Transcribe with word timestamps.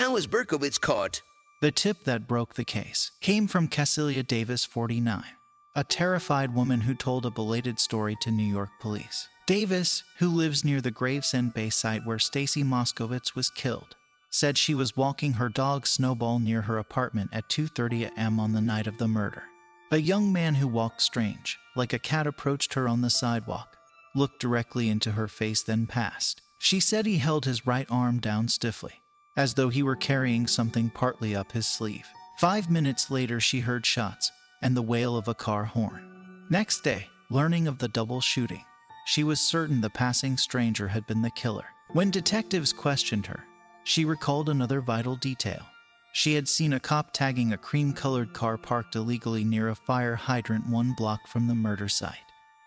How 0.00 0.14
was 0.14 0.26
Berkowitz 0.26 0.80
caught? 0.80 1.20
The 1.60 1.70
tip 1.70 2.04
that 2.04 2.26
broke 2.26 2.54
the 2.54 2.64
case 2.64 3.12
came 3.20 3.46
from 3.46 3.68
Cacilia 3.68 4.26
Davis, 4.26 4.64
49, 4.64 5.22
a 5.74 5.84
terrified 5.84 6.54
woman 6.54 6.80
who 6.80 6.94
told 6.94 7.26
a 7.26 7.30
belated 7.30 7.78
story 7.78 8.16
to 8.22 8.30
New 8.30 8.50
York 8.50 8.70
police. 8.80 9.28
Davis, 9.46 10.02
who 10.16 10.30
lives 10.30 10.64
near 10.64 10.80
the 10.80 10.90
Gravesend 10.90 11.52
Bay 11.52 11.68
site 11.68 12.06
where 12.06 12.18
Stacy 12.18 12.64
Moskowitz 12.64 13.34
was 13.34 13.50
killed, 13.50 13.94
said 14.30 14.56
she 14.56 14.74
was 14.74 14.96
walking 14.96 15.34
her 15.34 15.50
dog 15.50 15.86
Snowball 15.86 16.38
near 16.38 16.62
her 16.62 16.78
apartment 16.78 17.28
at 17.34 17.50
2:30 17.50 18.04
a.m. 18.04 18.40
on 18.40 18.52
the 18.54 18.62
night 18.62 18.86
of 18.86 18.96
the 18.96 19.06
murder. 19.06 19.42
A 19.90 19.98
young 19.98 20.32
man 20.32 20.54
who 20.54 20.66
walked 20.66 21.02
strange, 21.02 21.58
like 21.76 21.92
a 21.92 21.98
cat 21.98 22.26
approached 22.26 22.72
her 22.72 22.88
on 22.88 23.02
the 23.02 23.10
sidewalk, 23.10 23.76
looked 24.14 24.40
directly 24.40 24.88
into 24.88 25.10
her 25.10 25.28
face 25.28 25.62
then 25.62 25.86
passed. 25.86 26.40
She 26.58 26.80
said 26.80 27.04
he 27.04 27.18
held 27.18 27.44
his 27.44 27.66
right 27.66 27.86
arm 27.90 28.18
down 28.18 28.48
stiffly, 28.48 28.99
as 29.36 29.54
though 29.54 29.68
he 29.68 29.82
were 29.82 29.96
carrying 29.96 30.46
something 30.46 30.90
partly 30.90 31.34
up 31.34 31.52
his 31.52 31.66
sleeve. 31.66 32.06
5 32.38 32.70
minutes 32.70 33.10
later 33.10 33.40
she 33.40 33.60
heard 33.60 33.84
shots 33.84 34.30
and 34.62 34.76
the 34.76 34.82
wail 34.82 35.16
of 35.16 35.28
a 35.28 35.34
car 35.34 35.64
horn. 35.64 36.46
Next 36.50 36.82
day, 36.82 37.06
learning 37.30 37.68
of 37.68 37.78
the 37.78 37.88
double 37.88 38.20
shooting, 38.20 38.64
she 39.06 39.24
was 39.24 39.40
certain 39.40 39.80
the 39.80 39.90
passing 39.90 40.36
stranger 40.36 40.88
had 40.88 41.06
been 41.06 41.22
the 41.22 41.30
killer. 41.30 41.66
When 41.92 42.10
detectives 42.10 42.72
questioned 42.72 43.26
her, 43.26 43.44
she 43.84 44.04
recalled 44.04 44.48
another 44.48 44.80
vital 44.80 45.16
detail. 45.16 45.66
She 46.12 46.34
had 46.34 46.48
seen 46.48 46.72
a 46.72 46.80
cop 46.80 47.12
tagging 47.12 47.52
a 47.52 47.58
cream 47.58 47.92
colored 47.92 48.32
car 48.32 48.56
parked 48.56 48.96
illegally 48.96 49.44
near 49.44 49.68
a 49.68 49.74
fire 49.74 50.16
hydrant 50.16 50.68
one 50.68 50.94
block 50.96 51.26
from 51.28 51.46
the 51.46 51.54
murder 51.54 51.88
site. 51.88 52.16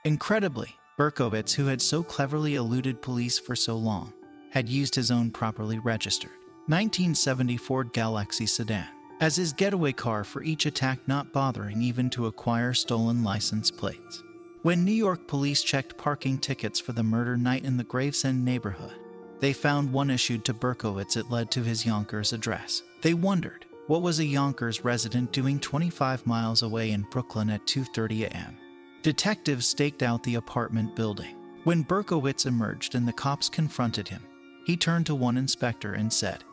Incredibly, 0.05 0.75
Berkowitz, 0.97 1.53
who 1.53 1.65
had 1.65 1.81
so 1.81 2.03
cleverly 2.03 2.55
eluded 2.55 3.01
police 3.01 3.39
for 3.39 3.55
so 3.55 3.75
long, 3.75 4.13
had 4.51 4.69
used 4.69 4.95
his 4.95 5.11
own 5.11 5.31
properly 5.31 5.79
registered 5.79 6.31
1970 6.67 7.57
Ford 7.57 7.91
Galaxie 7.93 8.45
sedan 8.45 8.87
as 9.19 9.35
his 9.35 9.53
getaway 9.53 9.93
car 9.93 10.23
for 10.23 10.43
each 10.43 10.65
attack, 10.65 10.99
not 11.07 11.31
bothering 11.31 11.81
even 11.81 12.09
to 12.09 12.25
acquire 12.25 12.73
stolen 12.73 13.23
license 13.23 13.71
plates. 13.71 14.23
When 14.63 14.83
New 14.83 14.91
York 14.93 15.27
police 15.27 15.63
checked 15.63 15.97
parking 15.97 16.37
tickets 16.37 16.79
for 16.79 16.93
the 16.93 17.03
murder 17.03 17.37
night 17.37 17.63
in 17.63 17.77
the 17.77 17.83
Gravesend 17.83 18.43
neighborhood, 18.43 18.93
they 19.39 19.53
found 19.53 19.91
one 19.91 20.09
issued 20.09 20.45
to 20.45 20.53
Berkowitz. 20.53 21.17
It 21.17 21.29
led 21.29 21.51
to 21.51 21.63
his 21.63 21.85
Yonkers 21.85 22.33
address. 22.33 22.81
They 23.01 23.13
wondered 23.13 23.65
what 23.87 24.01
was 24.01 24.19
a 24.19 24.25
Yonkers 24.25 24.85
resident 24.85 25.33
doing 25.33 25.59
25 25.59 26.25
miles 26.25 26.63
away 26.63 26.91
in 26.91 27.01
Brooklyn 27.03 27.49
at 27.49 27.65
2:30 27.65 28.23
a.m. 28.23 28.57
Detectives 29.01 29.67
staked 29.67 30.01
out 30.01 30.23
the 30.23 30.35
apartment 30.35 30.95
building. 30.95 31.35
When 31.65 31.83
Berkowitz 31.83 32.45
emerged 32.45 32.95
and 32.95 33.05
the 33.05 33.13
cops 33.13 33.49
confronted 33.49 34.07
him, 34.07 34.23
he 34.65 34.77
turned 34.77 35.05
to 35.07 35.15
one 35.15 35.37
inspector 35.37 35.93
and 35.93 36.11
said, 36.11 36.43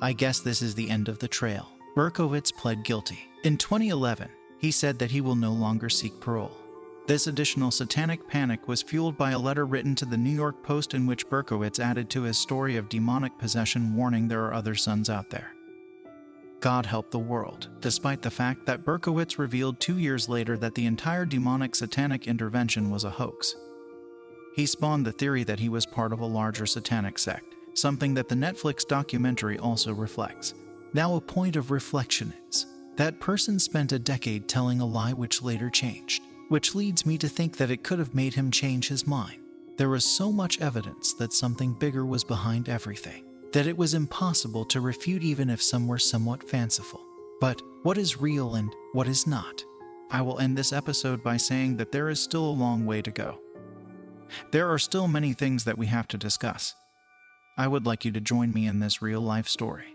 "I 0.00 0.12
guess 0.12 0.40
this 0.40 0.62
is 0.62 0.74
the 0.74 0.90
end 0.90 1.08
of 1.08 1.18
the 1.18 1.28
trail." 1.28 1.68
Berkowitz 1.94 2.52
pled 2.52 2.84
guilty. 2.84 3.28
In 3.44 3.56
2011, 3.56 4.28
he 4.58 4.70
said 4.70 4.98
that 4.98 5.10
he 5.10 5.20
will 5.20 5.34
no 5.34 5.52
longer 5.52 5.88
seek 5.88 6.20
parole. 6.20 6.56
This 7.06 7.26
additional 7.26 7.70
satanic 7.70 8.28
panic 8.28 8.68
was 8.68 8.82
fueled 8.82 9.16
by 9.16 9.32
a 9.32 9.38
letter 9.38 9.66
written 9.66 9.94
to 9.96 10.04
the 10.04 10.16
New 10.16 10.30
York 10.30 10.62
Post 10.62 10.94
in 10.94 11.06
which 11.06 11.28
Berkowitz 11.28 11.80
added 11.80 12.08
to 12.10 12.22
his 12.22 12.38
story 12.38 12.76
of 12.76 12.88
demonic 12.88 13.36
possession, 13.38 13.96
warning 13.96 14.28
there 14.28 14.44
are 14.44 14.54
other 14.54 14.74
sons 14.74 15.10
out 15.10 15.30
there. 15.30 15.52
God 16.60 16.86
help 16.86 17.10
the 17.10 17.18
world, 17.18 17.68
despite 17.80 18.22
the 18.22 18.30
fact 18.30 18.66
that 18.66 18.84
Berkowitz 18.84 19.38
revealed 19.38 19.80
two 19.80 19.98
years 19.98 20.28
later 20.28 20.56
that 20.58 20.74
the 20.74 20.86
entire 20.86 21.24
demonic 21.24 21.74
satanic 21.74 22.28
intervention 22.28 22.90
was 22.90 23.02
a 23.02 23.10
hoax. 23.10 23.56
He 24.54 24.66
spawned 24.66 25.06
the 25.06 25.12
theory 25.12 25.42
that 25.44 25.58
he 25.58 25.70
was 25.70 25.86
part 25.86 26.12
of 26.12 26.20
a 26.20 26.26
larger 26.26 26.66
satanic 26.66 27.18
sect, 27.18 27.54
something 27.80 28.14
that 28.14 28.28
the 28.28 28.34
Netflix 28.34 28.86
documentary 28.86 29.58
also 29.58 29.92
reflects. 29.92 30.54
Now, 30.92 31.14
a 31.14 31.20
point 31.20 31.56
of 31.56 31.70
reflection 31.70 32.34
is 32.48 32.66
that 32.96 33.20
person 33.20 33.58
spent 33.58 33.92
a 33.92 33.98
decade 33.98 34.48
telling 34.48 34.80
a 34.80 34.86
lie 34.86 35.12
which 35.12 35.42
later 35.42 35.70
changed 35.70 36.22
which 36.50 36.74
leads 36.74 37.06
me 37.06 37.16
to 37.16 37.28
think 37.28 37.56
that 37.56 37.70
it 37.70 37.84
could 37.84 38.00
have 38.00 38.12
made 38.12 38.34
him 38.34 38.50
change 38.50 38.88
his 38.88 39.06
mind. 39.06 39.38
There 39.76 39.88
was 39.88 40.04
so 40.04 40.32
much 40.32 40.60
evidence 40.60 41.14
that 41.14 41.32
something 41.32 41.72
bigger 41.74 42.04
was 42.04 42.24
behind 42.24 42.68
everything, 42.68 43.24
that 43.52 43.68
it 43.68 43.76
was 43.76 43.94
impossible 43.94 44.64
to 44.64 44.80
refute 44.80 45.22
even 45.22 45.48
if 45.48 45.62
some 45.62 45.86
were 45.86 45.98
somewhat 45.98 46.42
fanciful. 46.42 47.00
But 47.40 47.62
what 47.84 47.96
is 47.96 48.20
real 48.20 48.56
and 48.56 48.74
what 48.92 49.06
is 49.06 49.28
not? 49.28 49.64
I 50.10 50.22
will 50.22 50.40
end 50.40 50.58
this 50.58 50.72
episode 50.72 51.22
by 51.22 51.36
saying 51.36 51.76
that 51.76 51.92
there 51.92 52.08
is 52.08 52.18
still 52.18 52.44
a 52.44 52.50
long 52.50 52.84
way 52.84 53.00
to 53.00 53.12
go. 53.12 53.38
There 54.50 54.68
are 54.68 54.78
still 54.78 55.06
many 55.06 55.32
things 55.32 55.62
that 55.64 55.78
we 55.78 55.86
have 55.86 56.08
to 56.08 56.18
discuss. 56.18 56.74
I 57.60 57.68
would 57.68 57.84
like 57.84 58.06
you 58.06 58.10
to 58.12 58.22
join 58.22 58.54
me 58.54 58.66
in 58.66 58.80
this 58.80 59.02
real 59.02 59.20
life 59.20 59.46
story. 59.46 59.94